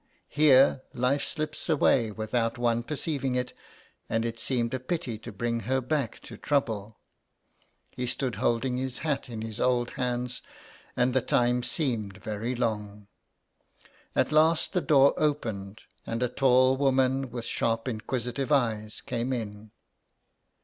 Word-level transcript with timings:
Here 0.29 0.81
life 0.95 1.23
slips 1.23 1.69
away 1.69 2.09
without 2.11 2.57
one 2.57 2.81
perceiving 2.81 3.35
it, 3.35 3.53
and 4.09 4.25
it 4.25 4.39
seemed 4.39 4.73
a 4.73 4.79
pity 4.79 5.19
to 5.19 5.31
bring 5.31 5.59
her 5.69 5.79
back 5.79 6.19
to 6.21 6.37
trouble. 6.37 6.97
He 7.91 8.07
stood 8.07 8.37
holding 8.37 8.77
his 8.77 8.97
hat 9.05 9.29
in 9.29 9.43
his 9.43 9.59
old 9.59 9.91
hands, 9.91 10.41
and 10.97 11.13
the 11.13 11.21
time 11.21 11.61
seemed 11.61 12.17
very 12.17 12.55
long. 12.55 13.09
At 14.15 14.31
last 14.31 14.73
the 14.73 14.81
door 14.81 15.13
opened, 15.17 15.83
and 16.03 16.23
a 16.23 16.27
tall 16.29 16.77
woman 16.77 17.29
with 17.29 17.45
sharp, 17.45 17.87
inquisitive 17.87 18.51
eyes 18.51 19.01
came 19.01 19.31
in. 19.31 19.69